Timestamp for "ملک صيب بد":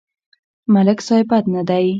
0.73-1.45